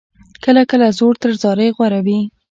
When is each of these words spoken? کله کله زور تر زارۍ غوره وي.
کله 0.43 0.61
کله 0.71 0.87
زور 0.99 1.13
تر 1.21 1.31
زارۍ 1.41 1.69
غوره 1.75 1.99
وي. 2.05 2.19